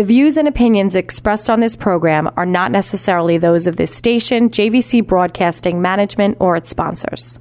[0.00, 4.48] The views and opinions expressed on this program are not necessarily those of this station,
[4.48, 7.38] JVC Broadcasting Management, or its sponsors.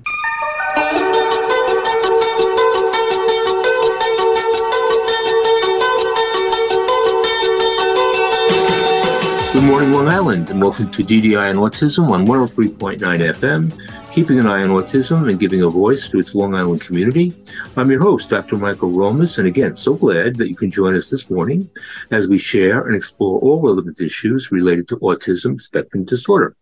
[9.54, 13.72] Good morning, Long Island, and welcome to DDI and Autism on 103.9 FM,
[14.20, 17.34] keeping an eye on autism and giving a voice to its Long Island community.
[17.78, 18.58] I'm your host, Dr.
[18.58, 21.70] Michael Romas, and again, so glad that you can join us this morning
[22.12, 26.58] as we share and explore all relevant issues related to autism spectrum disorder.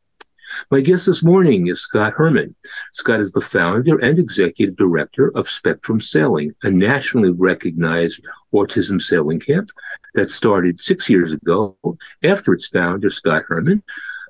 [0.70, 2.56] My guest this morning is Scott Herman.
[2.94, 9.40] Scott is the founder and executive director of Spectrum Sailing, a nationally recognized autism sailing
[9.40, 9.72] camp
[10.14, 11.76] that started six years ago
[12.24, 13.82] after its founder, Scott Herman,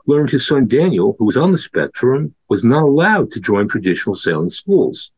[0.07, 4.15] learned his son Daniel, who was on the spectrum, was not allowed to join traditional
[4.15, 5.11] sailing schools.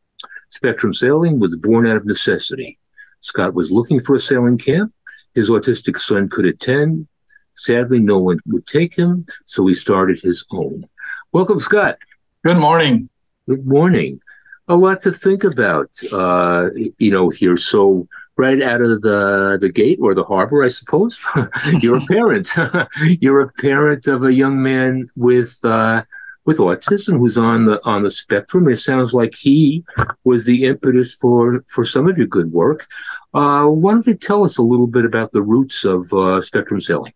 [0.50, 2.76] Spectrum Sailing was born out of necessity.
[3.20, 4.92] Scott was looking for a sailing camp
[5.34, 7.06] his autistic son could attend,
[7.54, 10.88] Sadly, no one would take him, so he started his own.
[11.32, 11.98] Welcome, Scott.
[12.42, 13.10] Good morning.
[13.46, 14.20] Good morning.
[14.66, 17.58] A lot to think about, uh, you know, here.
[17.58, 18.08] So,
[18.40, 21.20] right out of the the gate or the harbor, I suppose,
[21.82, 22.48] you're a parent.
[23.20, 26.02] you're a parent of a young man with uh,
[26.46, 28.68] with autism who's on the on the spectrum.
[28.68, 29.84] It sounds like he
[30.24, 32.86] was the impetus for for some of your good work.
[33.34, 36.80] Uh, why don't you tell us a little bit about the roots of uh, spectrum
[36.80, 37.12] sailing?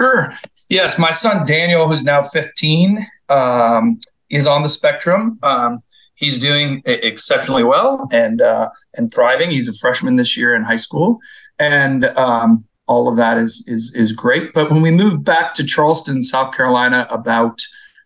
[0.00, 0.32] Sure.
[0.68, 5.38] Yes, my son Daniel, who's now 15, um, is on the spectrum.
[5.42, 5.82] Um,
[6.22, 9.50] he's doing exceptionally well and uh, and thriving.
[9.50, 11.18] He's a freshman this year in high school,
[11.58, 14.54] and um, all of that is is is great.
[14.54, 17.60] But when we moved back to Charleston, South Carolina, about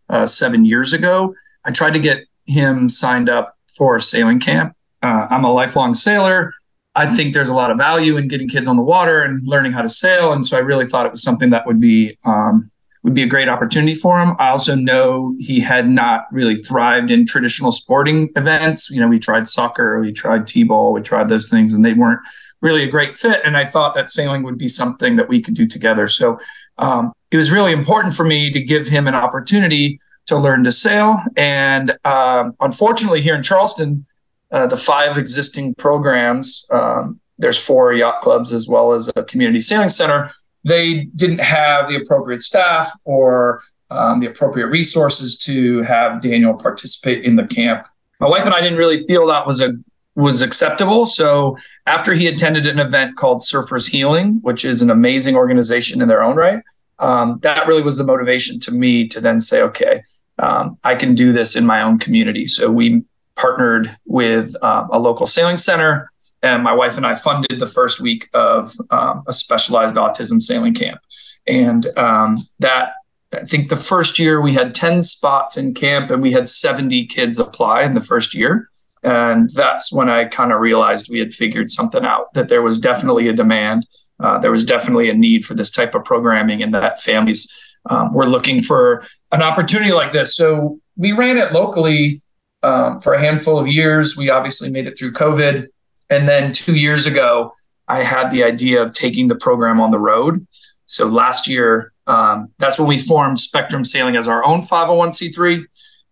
[0.08, 4.74] uh, seven years ago, I tried to get him signed up for a sailing camp.
[5.02, 6.54] Uh, I'm a lifelong sailor.
[6.94, 9.72] I think there's a lot of value in getting kids on the water and learning
[9.72, 12.70] how to sail, and so I really thought it was something that would be um,
[13.06, 14.34] would be a great opportunity for him.
[14.40, 18.90] I also know he had not really thrived in traditional sporting events.
[18.90, 22.18] You know, we tried soccer, we tried t-ball, we tried those things, and they weren't
[22.62, 23.40] really a great fit.
[23.44, 26.08] And I thought that sailing would be something that we could do together.
[26.08, 26.40] So
[26.78, 30.72] um, it was really important for me to give him an opportunity to learn to
[30.72, 31.22] sail.
[31.36, 34.04] And um, unfortunately, here in Charleston,
[34.50, 39.60] uh, the five existing programs, um, there's four yacht clubs as well as a community
[39.60, 40.32] sailing center.
[40.66, 47.24] They didn't have the appropriate staff or um, the appropriate resources to have Daniel participate
[47.24, 47.86] in the camp.
[48.18, 49.74] My wife and I didn't really feel that was a
[50.16, 51.04] was acceptable.
[51.04, 56.08] So after he attended an event called Surfers Healing, which is an amazing organization in
[56.08, 56.62] their own right,
[56.98, 60.02] um, that really was the motivation to me to then say, okay,
[60.38, 62.46] um, I can do this in my own community.
[62.46, 63.04] So we
[63.36, 66.10] partnered with um, a local sailing center,
[66.54, 70.74] and my wife and I funded the first week of um, a specialized autism sailing
[70.74, 71.00] camp.
[71.46, 72.92] And um, that,
[73.32, 77.06] I think the first year we had 10 spots in camp and we had 70
[77.06, 78.70] kids apply in the first year.
[79.02, 82.78] And that's when I kind of realized we had figured something out, that there was
[82.78, 83.86] definitely a demand.
[84.18, 87.52] Uh, there was definitely a need for this type of programming, and that families
[87.90, 90.34] um, were looking for an opportunity like this.
[90.34, 92.22] So we ran it locally
[92.62, 94.16] um, for a handful of years.
[94.16, 95.68] We obviously made it through COVID.
[96.10, 97.54] And then two years ago,
[97.88, 100.46] I had the idea of taking the program on the road.
[100.86, 105.64] So last year, um, that's when we formed Spectrum Sailing as our own 501c3.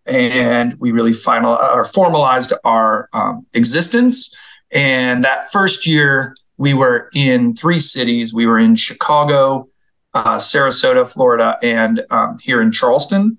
[0.05, 4.35] And we really final or formalized our um, existence.
[4.71, 8.33] And that first year, we were in three cities.
[8.33, 9.67] We were in Chicago,
[10.13, 13.37] uh, Sarasota, Florida, and um, here in Charleston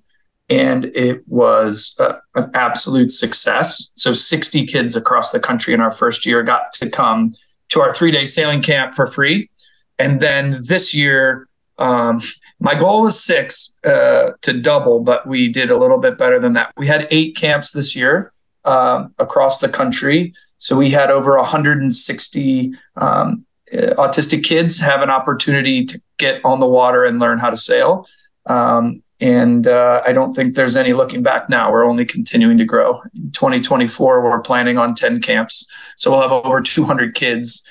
[0.48, 3.92] and it was uh, an absolute success.
[3.96, 7.32] So 60 kids across the country in our first year got to come
[7.70, 9.50] to our three day sailing camp for free.
[9.98, 11.48] And then this year,
[11.78, 12.20] um,
[12.60, 16.52] my goal was six uh, to double, but we did a little bit better than
[16.54, 16.72] that.
[16.76, 18.32] We had eight camps this year
[18.64, 20.32] um, across the country.
[20.58, 26.60] So we had over 160 um, uh, autistic kids have an opportunity to get on
[26.60, 28.06] the water and learn how to sail.
[28.46, 31.72] Um, and uh, I don't think there's any looking back now.
[31.72, 33.00] We're only continuing to grow.
[33.14, 35.70] In 2024, we're planning on 10 camps.
[35.96, 37.66] So we'll have over 200 kids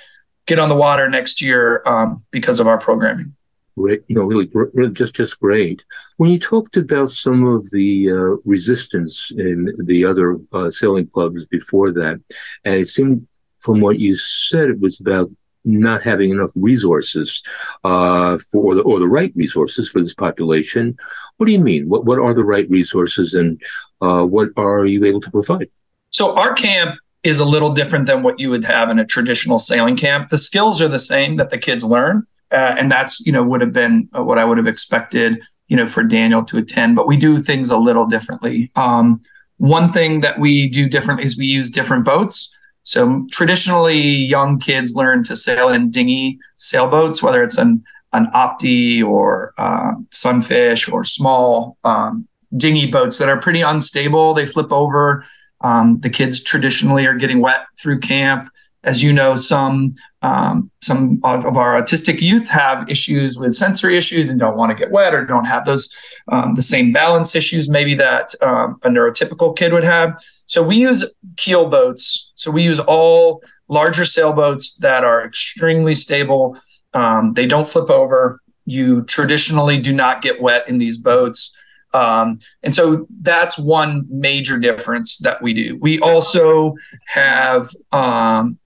[0.48, 3.36] get on the water next year um, because of our programming.
[3.78, 5.84] Great, you know, really, really just just great.
[6.16, 11.46] When you talked about some of the uh, resistance in the other uh, sailing clubs
[11.46, 12.22] before that,
[12.64, 13.28] and it seemed
[13.60, 15.30] from what you said, it was about
[15.66, 17.44] not having enough resources
[17.84, 20.96] uh, for the, or the right resources for this population.
[21.38, 21.90] What do you mean?
[21.90, 23.62] What what are the right resources, and
[24.02, 25.70] uh, what are you able to provide?
[26.12, 29.58] So our camp is a little different than what you would have in a traditional
[29.58, 30.30] sailing camp.
[30.30, 33.62] The skills are the same that the kids learn, uh, and that's you know would
[33.62, 36.96] have been uh, what I would have expected you know for Daniel to attend.
[36.96, 38.72] But we do things a little differently.
[38.76, 39.20] Um,
[39.58, 42.56] one thing that we do differently is we use different boats.
[42.86, 47.84] So traditionally, young kids learn to sail in dinghy sailboats, whether it's an
[48.14, 54.34] an opti or uh, sunfish or small um, dinghy boats that are pretty unstable.
[54.34, 55.26] They flip over.
[55.60, 58.50] Um, the kids traditionally are getting wet through camp
[58.86, 59.96] as you know, some
[60.26, 64.76] um, some of our autistic youth have issues with sensory issues and don't want to
[64.76, 65.96] get wet or don't have those
[66.32, 70.18] um, the same balance issues maybe that um, a neurotypical kid would have.
[70.48, 71.06] So we use
[71.38, 72.32] keel boats.
[72.36, 76.58] So we use all larger sailboats that are extremely stable.
[76.96, 78.40] Um, they don't flip over.
[78.66, 81.56] You traditionally do not get wet in these boats.
[81.94, 85.78] Um, and so that's one major difference that we do.
[85.80, 86.76] We also
[87.06, 88.58] have um,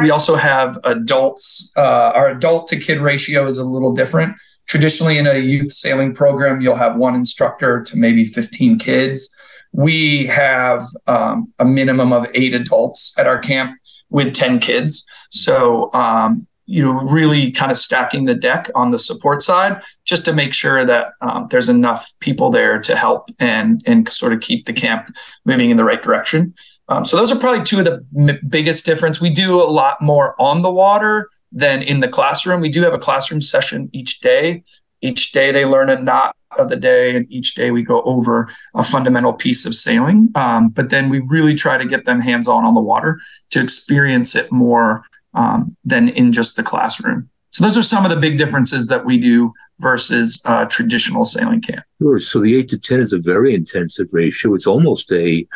[0.00, 1.72] we also have adults.
[1.76, 4.36] Uh, our adult to kid ratio is a little different.
[4.66, 9.34] Traditionally, in a youth sailing program, you'll have one instructor to maybe 15 kids.
[9.72, 13.76] We have um, a minimum of eight adults at our camp
[14.10, 15.04] with 10 kids.
[15.30, 20.24] So, um, you know, really kind of stacking the deck on the support side just
[20.24, 24.40] to make sure that um, there's enough people there to help and and sort of
[24.40, 25.14] keep the camp
[25.44, 26.54] moving in the right direction.
[26.88, 29.20] Um, so those are probably two of the m- biggest difference.
[29.20, 32.60] We do a lot more on the water than in the classroom.
[32.60, 34.64] We do have a classroom session each day.
[35.00, 38.48] Each day they learn a knot of the day, and each day we go over
[38.74, 40.30] a fundamental piece of sailing.
[40.34, 43.20] Um, but then we really try to get them hands on on the water
[43.50, 47.28] to experience it more um, than in just the classroom.
[47.50, 51.60] So those are some of the big differences that we do versus uh, traditional sailing
[51.60, 51.84] camp.
[52.00, 52.18] Sure.
[52.18, 54.54] So the eight to ten is a very intensive ratio.
[54.54, 55.46] It's almost a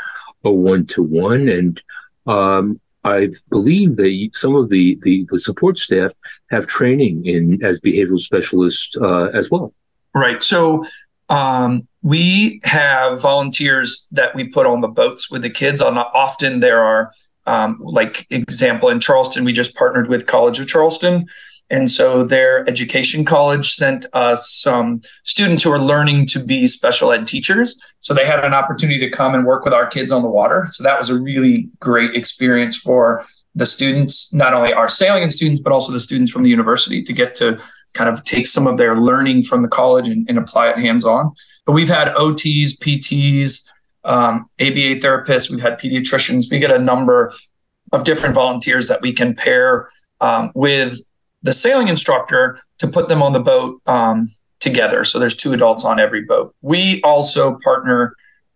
[0.44, 1.48] a one to one.
[1.48, 1.82] And
[2.26, 6.12] um, I believe that some of the, the, the, support staff
[6.50, 9.72] have training in as behavioral specialists uh, as well.
[10.14, 10.42] Right.
[10.42, 10.84] So
[11.28, 15.80] um, we have volunteers that we put on the boats with the kids.
[15.80, 17.12] On often there are
[17.48, 21.26] um, like example in Charleston, we just partnered with College of Charleston
[21.70, 27.12] and so their education college sent us some students who are learning to be special
[27.12, 27.80] ed teachers.
[28.00, 30.68] So they had an opportunity to come and work with our kids on the water.
[30.72, 33.24] So that was a really great experience for
[33.54, 37.12] the students, not only our sailing students, but also the students from the university to
[37.12, 37.60] get to
[37.92, 41.04] kind of take some of their learning from the college and, and apply it hands
[41.04, 41.34] on.
[41.66, 43.68] But we've had OTs, PTs,
[44.08, 46.50] um, ABA therapists, we've had pediatricians.
[46.50, 47.34] We get a number
[47.92, 49.88] of different volunteers that we can pair
[50.20, 50.98] um, with
[51.42, 55.04] the sailing instructor to put them on the boat um, together.
[55.04, 56.54] So there's two adults on every boat.
[56.62, 58.14] We also partner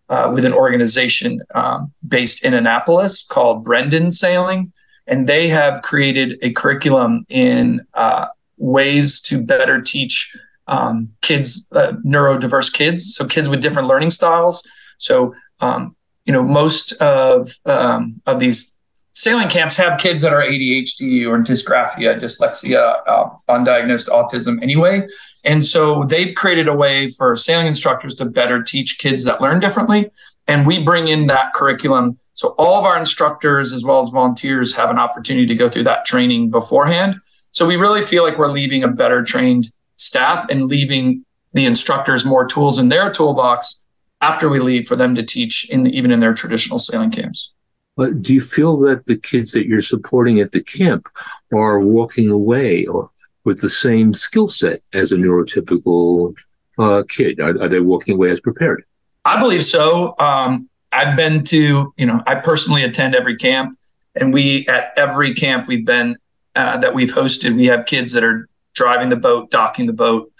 [0.08, 4.72] uh, with an organization um, based in Annapolis called Brendan Sailing,
[5.06, 8.26] and they have created a curriculum in uh,
[8.56, 10.34] ways to better teach
[10.66, 14.66] um, kids, uh, neurodiverse kids, so kids with different learning styles.
[15.02, 15.94] So um,
[16.24, 18.76] you know, most of um, of these
[19.14, 25.06] sailing camps have kids that are ADHD or dysgraphia, dyslexia, uh, undiagnosed autism anyway.
[25.44, 29.60] And so they've created a way for sailing instructors to better teach kids that learn
[29.60, 30.10] differently.
[30.46, 32.16] And we bring in that curriculum.
[32.34, 35.84] So all of our instructors, as well as volunteers, have an opportunity to go through
[35.84, 37.16] that training beforehand.
[37.50, 42.24] So we really feel like we're leaving a better trained staff and leaving the instructors
[42.24, 43.84] more tools in their toolbox
[44.22, 47.52] after we leave for them to teach in even in their traditional sailing camps.
[47.96, 51.08] But do you feel that the kids that you're supporting at the camp
[51.52, 53.10] are walking away or
[53.44, 56.34] with the same skill set as a neurotypical
[56.78, 57.38] uh, kid?
[57.40, 58.84] Are, are, they walking away as prepared?
[59.26, 60.14] I believe so.
[60.18, 63.78] Um, I've been to, you know, I personally attend every camp,
[64.14, 66.16] and we at every camp we've been
[66.54, 70.31] uh, that we've hosted, we have kids that are driving the boat, docking the boat,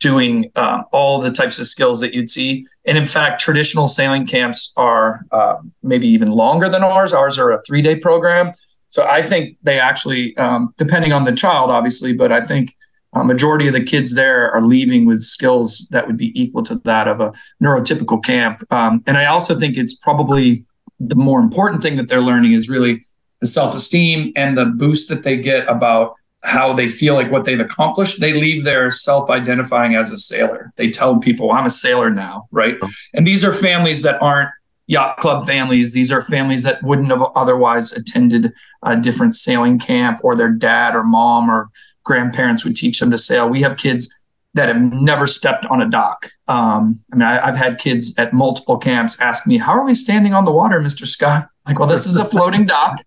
[0.00, 2.66] doing um, all the types of skills that you'd see.
[2.84, 7.12] And in fact, traditional sailing camps are uh, maybe even longer than ours.
[7.12, 8.52] Ours are a three day program.
[8.88, 12.74] So I think they actually, um, depending on the child, obviously, but I think
[13.14, 16.76] a majority of the kids there are leaving with skills that would be equal to
[16.80, 18.62] that of a neurotypical camp.
[18.72, 20.64] Um, and I also think it's probably
[21.00, 23.04] the more important thing that they're learning is really
[23.40, 26.14] the self esteem and the boost that they get about
[26.44, 30.72] how they feel like what they've accomplished, they leave there self identifying as a sailor.
[30.76, 32.76] They tell people, I'm a sailor now, right?
[32.80, 32.90] Oh.
[33.14, 34.50] And these are families that aren't
[34.86, 35.92] yacht club families.
[35.92, 38.52] These are families that wouldn't have otherwise attended
[38.82, 41.70] a different sailing camp, or their dad or mom or
[42.04, 43.48] grandparents would teach them to sail.
[43.48, 44.12] We have kids
[44.54, 46.30] that have never stepped on a dock.
[46.48, 49.94] Um, I mean, I, have had kids at multiple camps ask me, How are we
[49.94, 51.06] standing on the water, Mr.
[51.06, 51.48] Scott?
[51.68, 52.98] Like, well, this is a floating dock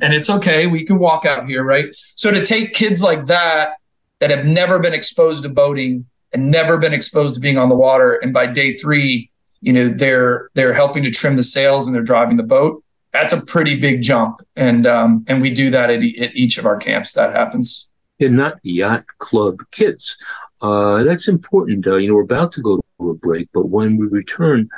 [0.00, 0.66] and it's okay.
[0.66, 1.86] We can walk out here, right?
[2.16, 3.76] So to take kids like that
[4.20, 7.74] that have never been exposed to boating and never been exposed to being on the
[7.74, 8.14] water.
[8.14, 12.02] And by day three, you know, they're they're helping to trim the sails and they're
[12.02, 12.84] driving the boat.
[13.12, 16.58] That's a pretty big jump, and um, and we do that at, e- at each
[16.58, 17.12] of our camps.
[17.14, 17.90] That happens.
[18.20, 20.16] And not yacht club kids.
[20.62, 21.86] Uh, that's important.
[21.86, 24.68] Uh, you know, we're about to go to a break, but when we return,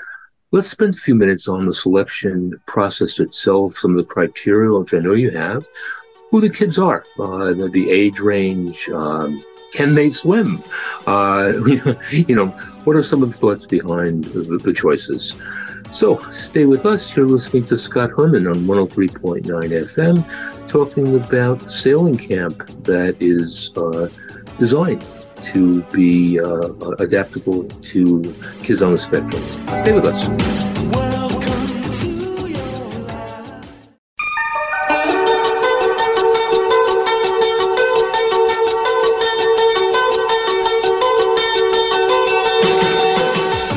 [0.53, 4.95] let's spend a few minutes on the selection process itself, some of the criteria, which
[4.95, 5.67] I know you have,
[6.31, 9.43] who the kids are, uh, the, the, age range, um,
[9.73, 10.63] can they swim?
[11.07, 11.55] Uh,
[12.13, 12.49] you know,
[12.85, 15.37] what are some of the thoughts behind the, the choices?
[15.91, 17.17] So stay with us.
[17.17, 24.09] You're listening to Scott Herman on 103.9 FM, talking about sailing camp that is uh,
[24.59, 25.05] designed
[25.43, 29.43] to be uh, adaptable to kids on the spectrum.
[29.79, 30.62] Stay with us.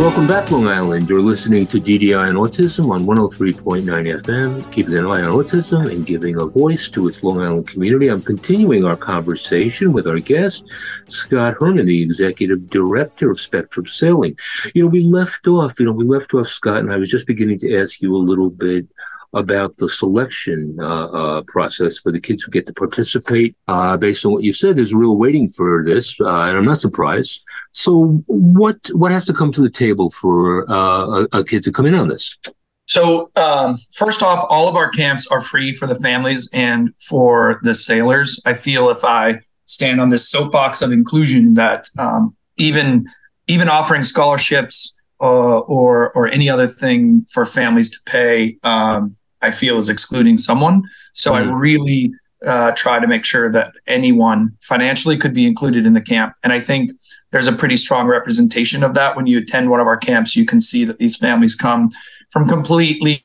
[0.05, 1.09] Welcome back, Long Island.
[1.09, 6.05] You're listening to DDI and Autism on 103.9 FM, keeping an eye on autism and
[6.05, 8.09] giving a voice to its Long Island community.
[8.09, 10.69] I'm continuing our conversation with our guest,
[11.07, 14.37] Scott Herman, the Executive Director of Spectrum Sailing.
[14.75, 17.25] You know, we left off, you know, we left off, Scott, and I was just
[17.25, 18.87] beginning to ask you a little bit
[19.35, 23.55] about the selection uh, uh, process for the kids who get to participate.
[23.67, 26.79] Uh, based on what you said, there's real waiting for this, uh, and I'm not
[26.79, 27.43] surprised.
[27.73, 31.71] So, what what has to come to the table for uh, a, a, kid to
[31.71, 32.39] come in on this?
[32.87, 37.59] So, um, first off, all of our camps are free for the families and for
[37.63, 38.41] the sailors.
[38.45, 43.05] I feel if I stand on this soapbox of inclusion, that um, even
[43.47, 49.51] even offering scholarships uh, or or any other thing for families to pay um, I
[49.51, 50.83] feel is excluding someone.
[51.13, 51.53] So mm-hmm.
[51.53, 52.13] I really
[52.45, 56.33] uh, try to make sure that anyone financially could be included in the camp.
[56.43, 56.91] And I think
[57.31, 59.15] there's a pretty strong representation of that.
[59.15, 61.89] When you attend one of our camps, you can see that these families come
[62.31, 63.21] from completely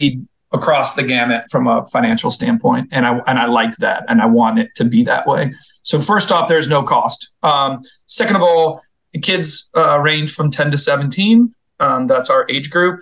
[0.52, 2.88] across the gamut from a financial standpoint.
[2.92, 5.52] And I and I like that, and I want it to be that way.
[5.82, 7.34] So first off, there's no cost.
[7.42, 8.82] Um, second of all,
[9.22, 11.52] kids uh, range from 10 to 17.
[11.80, 13.00] Um, that's our age group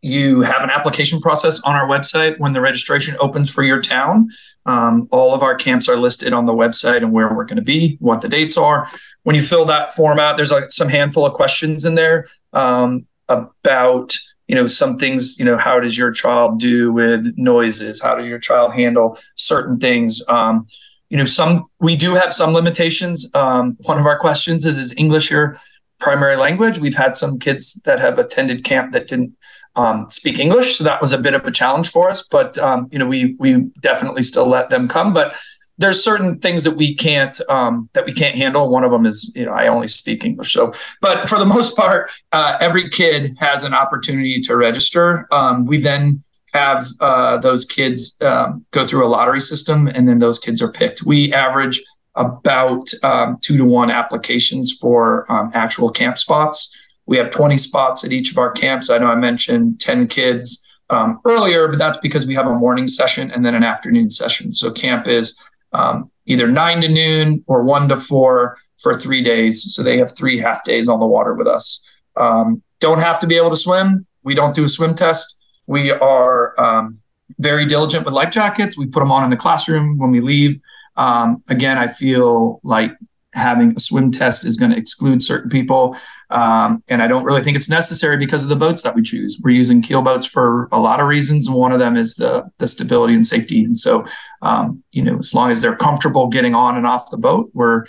[0.00, 4.28] you have an application process on our website when the registration opens for your town.
[4.66, 7.62] Um, all of our camps are listed on the website and where we're going to
[7.62, 8.88] be, what the dates are.
[9.24, 13.06] When you fill that form out, there's like some handful of questions in there um,
[13.28, 14.16] about
[14.48, 18.28] you know some things you know how does your child do with noises how does
[18.28, 20.66] your child handle certain things um,
[21.08, 24.94] you know some we do have some limitations um, one of our questions is is
[24.98, 25.58] english your
[26.00, 29.32] primary language we've had some kids that have attended camp that didn't
[29.76, 32.22] um, speak English, so that was a bit of a challenge for us.
[32.22, 35.12] But um, you know, we we definitely still let them come.
[35.12, 35.34] But
[35.78, 38.70] there's certain things that we can't um, that we can't handle.
[38.70, 40.52] One of them is you know I only speak English.
[40.52, 45.26] So, but for the most part, uh, every kid has an opportunity to register.
[45.32, 50.18] Um, we then have uh, those kids um, go through a lottery system, and then
[50.18, 51.02] those kids are picked.
[51.02, 51.82] We average
[52.14, 55.24] about um, two to one applications for
[55.54, 56.76] actual camp spots.
[57.06, 58.90] We have 20 spots at each of our camps.
[58.90, 62.86] I know I mentioned 10 kids um, earlier, but that's because we have a morning
[62.86, 64.52] session and then an afternoon session.
[64.52, 65.38] So camp is
[65.72, 69.74] um, either nine to noon or one to four for three days.
[69.74, 71.86] So they have three half days on the water with us.
[72.16, 74.06] Um, don't have to be able to swim.
[74.22, 75.38] We don't do a swim test.
[75.66, 76.98] We are um,
[77.38, 78.76] very diligent with life jackets.
[78.76, 80.58] We put them on in the classroom when we leave.
[80.96, 82.92] Um, again, I feel like
[83.34, 85.96] having a swim test is going to exclude certain people.
[86.32, 89.38] Um, and I don't really think it's necessary because of the boats that we choose.
[89.42, 92.50] We're using keel boats for a lot of reasons, and one of them is the
[92.58, 93.64] the stability and safety.
[93.64, 94.04] And so,
[94.40, 97.84] um, you know, as long as they're comfortable getting on and off the boat, we're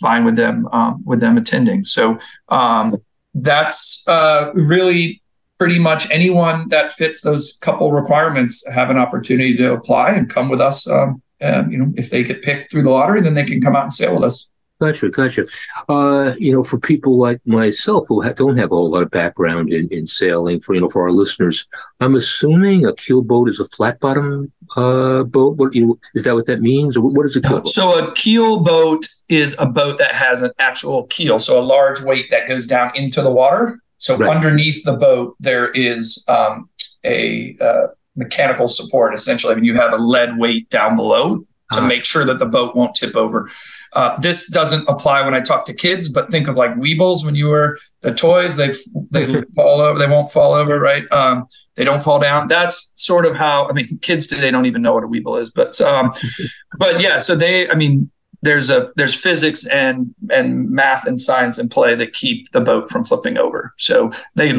[0.00, 1.84] fine with them um, with them attending.
[1.84, 2.18] So
[2.48, 2.96] um,
[3.34, 5.22] that's uh, really
[5.58, 10.48] pretty much anyone that fits those couple requirements have an opportunity to apply and come
[10.48, 10.88] with us.
[10.88, 13.82] Um, you know, if they get picked through the lottery, then they can come out
[13.82, 14.48] and sail with us.
[14.82, 15.46] Gotcha, gotcha.
[15.88, 19.12] Uh, you know, for people like myself who ha- don't have a whole lot of
[19.12, 21.68] background in, in sailing, for you know, for our listeners,
[22.00, 25.56] I'm assuming a keel boat is a flat bottom uh, boat.
[25.56, 27.68] What you know, is that what that means, or what is a keel boat?
[27.68, 32.00] So a keel boat is a boat that has an actual keel, so a large
[32.00, 33.78] weight that goes down into the water.
[33.98, 34.34] So right.
[34.34, 36.68] underneath the boat, there is um,
[37.04, 37.86] a uh,
[38.16, 39.14] mechanical support.
[39.14, 41.88] Essentially, I mean, you have a lead weight down below to uh-huh.
[41.88, 43.50] make sure that the boat won't tip over.
[43.94, 47.34] Uh, this doesn't apply when I talk to kids, but think of like Weebles when
[47.34, 48.56] you were the toys.
[48.56, 48.70] They
[49.10, 49.98] they fall over.
[49.98, 51.04] They won't fall over, right?
[51.12, 52.48] Um, they don't fall down.
[52.48, 55.50] That's sort of how I mean, kids today don't even know what a Weeble is,
[55.50, 56.12] but um,
[56.78, 57.18] but yeah.
[57.18, 58.10] So they, I mean,
[58.40, 62.88] there's a there's physics and and math and science in play that keep the boat
[62.88, 63.74] from flipping over.
[63.76, 64.52] So they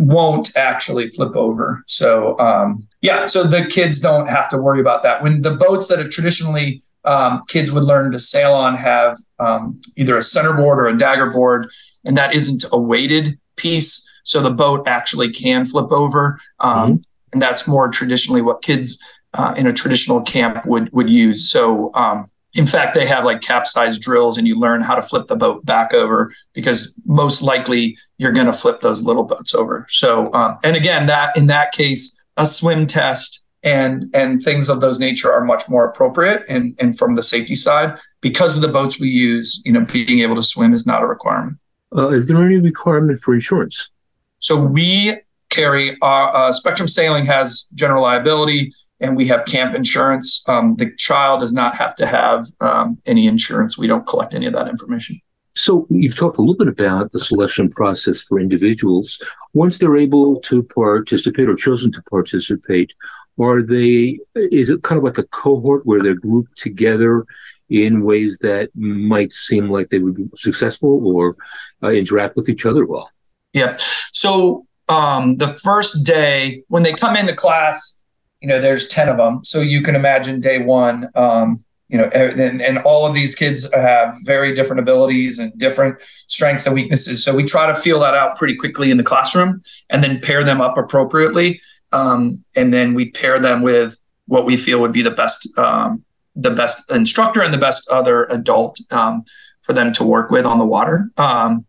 [0.00, 1.82] won't actually flip over.
[1.86, 5.22] So um, yeah, so the kids don't have to worry about that.
[5.22, 9.80] When the boats that are traditionally um, kids would learn to sail on have um,
[9.96, 11.68] either a centerboard or a dagger board,
[12.04, 14.04] and that isn't a weighted piece.
[14.24, 16.96] So the boat actually can flip over, um, mm-hmm.
[17.32, 19.00] and that's more traditionally what kids
[19.34, 21.48] uh, in a traditional camp would would use.
[21.50, 25.26] So um, in fact, they have like capsize drills and you learn how to flip
[25.26, 29.86] the boat back over because most likely you're going to flip those little boats over.
[29.90, 34.80] So, um, and again, that in that case, a swim test and and things of
[34.80, 38.68] those nature are much more appropriate and and from the safety side because of the
[38.68, 41.58] boats we use, you know, being able to swim is not a requirement.
[41.94, 43.90] Uh, is there any requirement for insurance?
[44.38, 45.14] So we
[45.50, 50.42] carry our uh, Spectrum Sailing has general liability and we have camp insurance.
[50.48, 53.76] Um, the child does not have to have um, any insurance.
[53.76, 55.20] We don't collect any of that information.
[55.54, 59.18] So you've talked a little bit about the selection process for individuals.
[59.54, 62.92] Once they're able to participate or chosen to participate,
[63.40, 64.18] are they?
[64.34, 67.24] Is it kind of like a cohort where they're grouped together
[67.68, 71.34] in ways that might seem like they would be successful or
[71.82, 73.10] uh, interact with each other well?
[73.52, 73.76] Yeah.
[74.12, 78.02] So um, the first day when they come into class,
[78.46, 79.44] you know, there's 10 of them.
[79.44, 83.68] So you can imagine day one, um, you know, and, and all of these kids
[83.74, 87.24] have very different abilities and different strengths and weaknesses.
[87.24, 90.44] So we try to feel that out pretty quickly in the classroom and then pair
[90.44, 91.60] them up appropriately.
[91.90, 96.04] Um, and then we pair them with what we feel would be the best, um,
[96.36, 99.24] the best instructor and the best other adult um,
[99.62, 101.10] for them to work with on the water.
[101.16, 101.65] Um,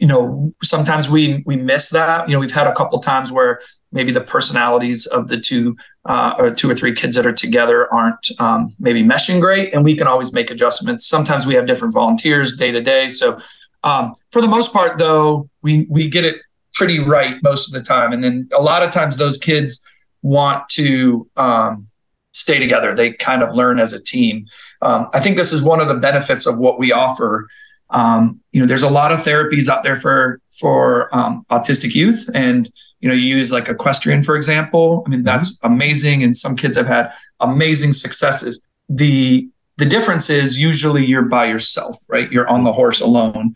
[0.00, 2.26] you know, sometimes we we miss that.
[2.26, 3.60] You know, we've had a couple times where
[3.92, 5.76] maybe the personalities of the two
[6.06, 9.84] uh, or two or three kids that are together aren't um, maybe meshing great, and
[9.84, 11.06] we can always make adjustments.
[11.06, 13.38] Sometimes we have different volunteers day to day, so
[13.84, 16.36] um, for the most part, though, we we get it
[16.72, 19.86] pretty right most of the time, and then a lot of times those kids
[20.22, 21.86] want to um,
[22.32, 22.94] stay together.
[22.94, 24.46] They kind of learn as a team.
[24.80, 27.48] Um, I think this is one of the benefits of what we offer
[27.90, 32.28] um, you know, there's a lot of therapies out there for for um, autistic youth,
[32.34, 32.68] and
[33.00, 35.02] you know, you use like equestrian, for example.
[35.06, 35.72] I mean, that's mm-hmm.
[35.72, 38.60] amazing, and some kids have had amazing successes.
[38.88, 42.30] The the difference is usually you're by yourself, right?
[42.30, 43.54] You're on the horse alone.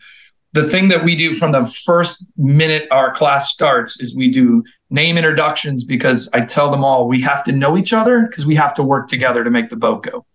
[0.53, 4.63] The thing that we do from the first minute our class starts is we do
[4.89, 8.55] name introductions because I tell them all we have to know each other because we
[8.55, 10.25] have to work together to make the boat go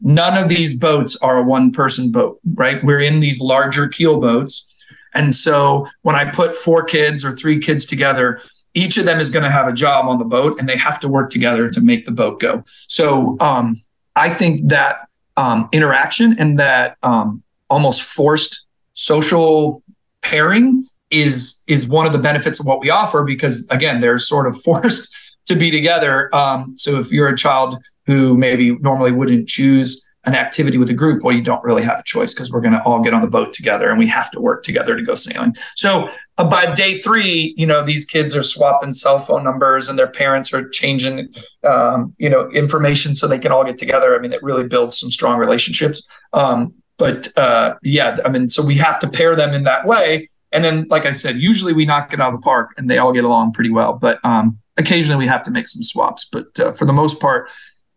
[0.00, 2.82] none of these boats are a one person boat, right?
[2.84, 4.72] We're in these larger keel boats.
[5.14, 8.40] And so when I put four kids or three kids together,
[8.74, 11.00] each of them is going to have a job on the boat and they have
[11.00, 12.62] to work together to make the boat go.
[12.66, 13.74] So um,
[14.14, 19.82] I think that um, interaction and that um, almost forced social
[20.20, 24.46] pairing is is one of the benefits of what we offer because again they're sort
[24.46, 25.14] of forced
[25.46, 26.34] to be together.
[26.34, 27.76] Um, so if you're a child
[28.06, 32.00] who maybe normally wouldn't choose an activity with a group, well, you don't really have
[32.00, 34.28] a choice because we're going to all get on the boat together and we have
[34.32, 35.54] to work together to go sailing.
[35.76, 39.96] So uh, by day three, you know, these kids are swapping cell phone numbers and
[39.96, 41.28] their parents are changing,
[41.62, 44.16] um, you know, information so they can all get together.
[44.16, 46.02] I mean, it really builds some strong relationships.
[46.32, 50.28] Um, but uh, yeah, I mean, so we have to pair them in that way.
[50.50, 52.98] And then, like I said, usually we knock it out of the park and they
[52.98, 53.92] all get along pretty well.
[53.92, 56.24] But um, occasionally we have to make some swaps.
[56.24, 57.48] But uh, for the most part,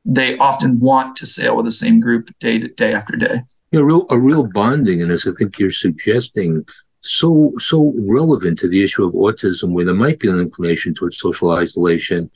[0.06, 3.42] they often want to sail with the same group day to day after day.
[3.72, 6.66] You know, real, a real bonding, and as I think you're suggesting,
[7.02, 11.18] so so relevant to the issue of autism, where there might be an inclination towards
[11.18, 12.30] social isolation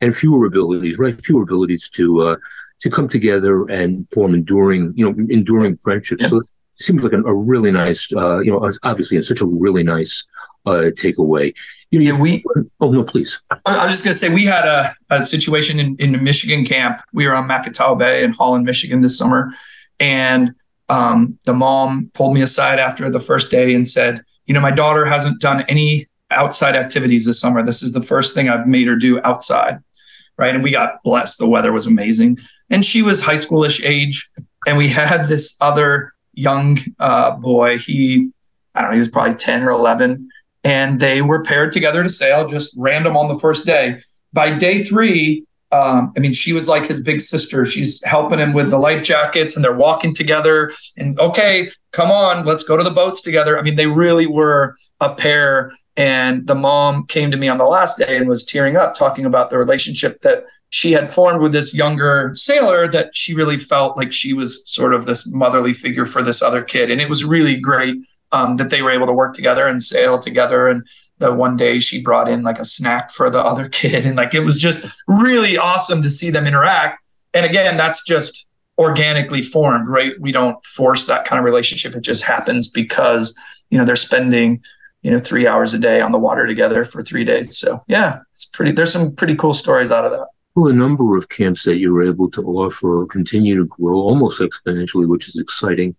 [0.00, 1.20] and fewer abilities, right?
[1.22, 2.36] Fewer abilities to uh,
[2.80, 6.28] to come together and form enduring, you know, enduring friendships.
[6.28, 9.46] So it seems like a, a really nice, uh, you know, obviously, it's such a
[9.46, 10.26] really nice
[10.66, 11.54] uh, takeaway.
[11.90, 12.44] You know, yeah, we.
[12.80, 13.40] Oh no, please.
[13.66, 17.02] I was just going to say we had a, a situation in in Michigan camp.
[17.12, 19.52] We were on Macatawa Bay in Holland, Michigan this summer,
[19.98, 20.54] and
[20.88, 24.70] um, the mom pulled me aside after the first day and said, "You know, my
[24.70, 27.62] daughter hasn't done any outside activities this summer.
[27.62, 29.78] This is the first thing I've made her do outside."
[30.38, 31.38] Right, and we got blessed.
[31.38, 32.38] The weather was amazing,
[32.70, 34.26] and she was high schoolish age,
[34.66, 37.76] and we had this other young uh, boy.
[37.76, 38.30] He,
[38.74, 40.30] I don't know, he was probably ten or eleven
[40.64, 44.00] and they were paired together to sail, just random on the first day.
[44.32, 47.64] By day three, um, I mean, she was like his big sister.
[47.64, 50.72] She's helping him with the life jackets, and they're walking together.
[50.96, 53.58] And okay, come on, let's go to the boats together.
[53.58, 57.64] I mean, they really were a pair And the mom came to me on the
[57.64, 61.52] last day and was tearing up, talking about the relationship that she had formed with
[61.52, 66.04] this younger sailor that she really felt like she was sort of this motherly figure
[66.04, 66.90] for this other kid.
[66.90, 67.96] And it was really great
[68.32, 70.68] um, that they were able to work together and sail together.
[70.68, 70.86] And
[71.18, 74.06] the one day she brought in like a snack for the other kid.
[74.06, 77.00] And like it was just really awesome to see them interact.
[77.34, 80.14] And again, that's just organically formed, right?
[80.20, 81.94] We don't force that kind of relationship.
[81.94, 83.38] It just happens because,
[83.68, 84.62] you know, they're spending,
[85.02, 87.58] you know, three hours a day on the water together for three days.
[87.58, 90.26] So yeah, it's pretty, there's some pretty cool stories out of that.
[90.54, 95.06] Well, the number of camps that you're able to offer continue to grow almost exponentially,
[95.06, 95.94] which is exciting.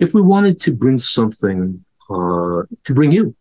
[0.00, 3.34] If we wanted to bring something uh, to bring you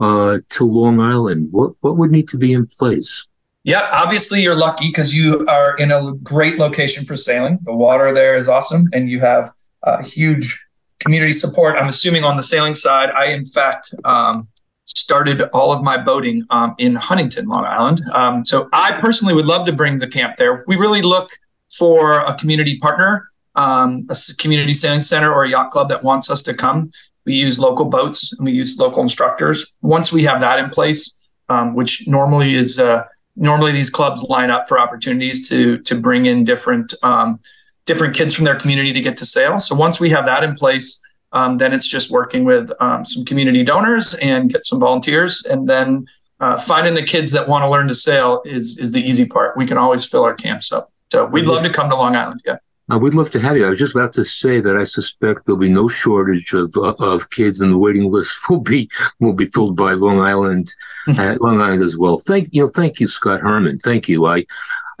[0.00, 3.28] uh, to Long Island, what what would need to be in place?
[3.64, 7.58] Yeah, obviously you're lucky because you are in a great location for sailing.
[7.62, 10.58] The water there is awesome, and you have uh, huge
[11.00, 11.76] community support.
[11.76, 14.48] I'm assuming on the sailing side, I in fact um,
[14.96, 18.02] started all of my boating um, in Huntington, Long Island.
[18.12, 20.64] Um, so I personally would love to bring the camp there.
[20.66, 21.30] We really look
[21.70, 26.30] for a community partner, um, a community sailing center or a yacht club that wants
[26.30, 26.90] us to come.
[27.24, 29.74] We use local boats and we use local instructors.
[29.82, 31.18] Once we have that in place,
[31.50, 33.04] um, which normally is uh,
[33.36, 37.40] normally these clubs line up for opportunities to to bring in different um,
[37.84, 39.58] different kids from their community to get to sail.
[39.58, 41.00] So once we have that in place,
[41.32, 45.68] um, then it's just working with um, some community donors and get some volunteers, and
[45.68, 46.06] then
[46.40, 49.56] uh, finding the kids that want to learn to sail is is the easy part.
[49.56, 50.92] We can always fill our camps up.
[51.12, 52.42] So we'd love to come to Long Island.
[52.44, 52.58] Yeah.
[52.90, 53.66] Uh, we'd love to have you.
[53.66, 56.94] I was just about to say that I suspect there'll be no shortage of uh,
[56.98, 60.72] of kids, and the waiting list will be will be filled by Long Island,
[61.08, 62.18] uh, Long Island as well.
[62.18, 63.78] Thank you know, thank you, Scott Herman.
[63.78, 64.26] Thank you.
[64.26, 64.46] I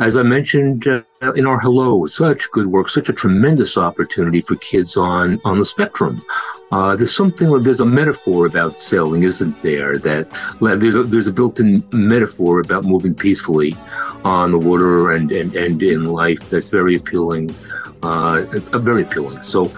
[0.00, 1.02] as I mentioned uh,
[1.34, 5.64] in our hello, such good work, such a tremendous opportunity for kids on on the
[5.64, 6.24] spectrum.
[6.70, 9.98] Uh, there's something, there's a metaphor about sailing, isn't there?
[9.98, 10.30] That
[10.60, 13.76] there's a, there's a built-in metaphor about moving peacefully
[14.24, 17.54] on the water and and, and in life that's very appealing,
[18.02, 18.44] uh,
[18.78, 19.42] very appealing.
[19.42, 19.72] So.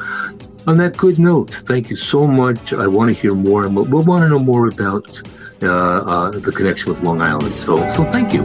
[0.66, 2.74] On that good note, thank you so much.
[2.74, 5.08] I want to hear more, and we'll, we'll want to know more about
[5.62, 7.56] uh, uh, the connection with Long Island.
[7.56, 8.44] So, so thank you.